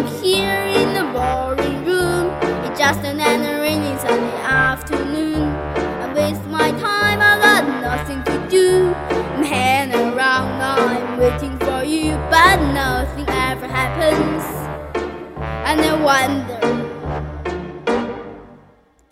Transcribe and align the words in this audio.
I'm 0.00 0.06
here 0.24 0.62
in 0.80 0.94
the 0.94 1.04
boring 1.12 1.84
room. 1.84 2.32
It's 2.64 2.78
just 2.78 3.00
another 3.00 3.60
rainy 3.60 3.98
Sunday 3.98 4.40
afternoon. 4.40 5.42
I 5.42 6.14
waste 6.14 6.42
my 6.46 6.70
time, 6.80 7.20
I 7.20 7.38
got 7.38 7.68
nothing 7.82 8.22
to 8.24 8.48
do. 8.48 8.94
I'm 9.34 9.42
hanging 9.42 10.16
around, 10.16 10.58
I'm 10.62 11.18
waiting 11.18 11.58
for 11.58 11.84
you, 11.84 12.12
but 12.30 12.56
nothing 12.72 13.28
ever 13.28 13.66
happens. 13.66 14.42
And 15.68 15.82
I 15.82 16.02
wonder. 16.02 16.60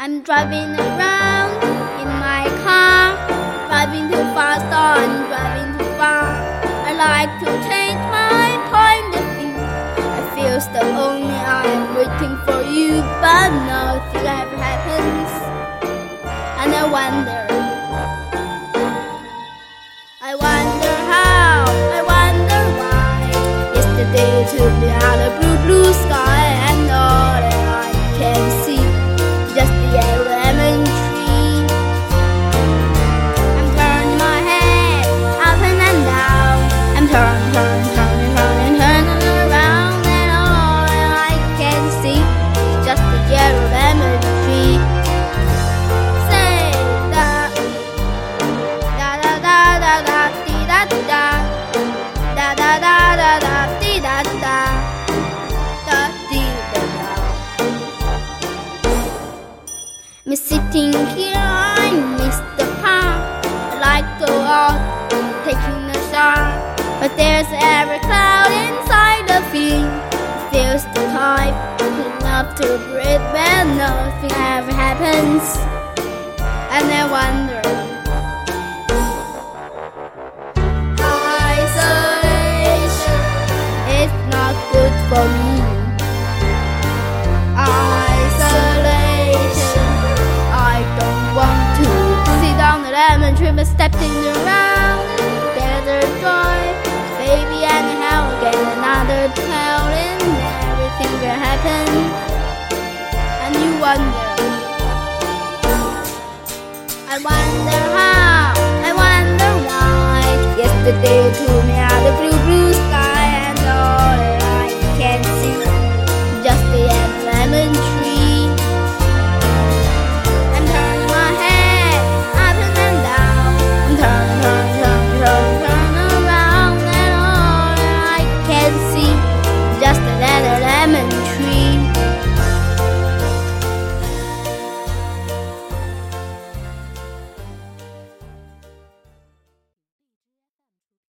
I'm 0.00 0.22
driving 0.22 0.74
around 0.80 1.21
you, 13.32 13.38
but 13.38 13.50
nothing 13.66 14.26
ever 14.26 14.56
happens. 14.56 15.30
And 16.60 16.74
I 16.74 16.84
wonder, 16.96 17.46
I 20.20 20.34
wonder 20.34 20.94
how, 21.12 21.64
I 21.98 22.00
wonder 22.14 22.62
why. 22.80 23.16
Yesterday 23.74 24.34
took 24.52 24.72
me 24.80 24.88
out 24.88 25.20
of 25.26 25.30
blue, 25.40 25.58
blue 25.66 25.92
sky, 25.92 26.21
Me 60.24 60.36
sitting 60.36 60.92
here, 61.14 61.34
I 61.36 61.90
miss 62.16 62.38
the 62.56 62.64
park. 62.80 63.44
I 63.44 63.76
like 63.84 64.08
to 64.20 64.32
out, 64.32 65.10
taking 65.44 65.90
a 65.90 65.98
shower. 66.10 66.48
But 67.00 67.14
there's 67.16 67.48
every 67.52 67.98
cloud 67.98 68.50
inside 68.64 69.28
the 69.28 69.42
field. 69.52 69.92
Feels 70.50 70.84
the 70.94 71.04
type 71.12 71.80
enough 71.82 72.54
to 72.60 72.78
breathe 72.88 73.26
when 73.34 73.76
nothing 73.76 74.32
ever 74.32 74.72
happens. 74.72 75.58
And 76.70 76.86
I 76.90 77.04
wonder. 77.10 77.91
Stepping 93.82 94.14
around. 94.14 95.02
There's 95.58 95.88
a 95.90 96.02
joy, 96.22 96.60
baby, 97.18 97.64
and 97.64 97.88
how 97.98 98.30
get 98.40 98.54
another 98.54 99.34
tail 99.34 99.71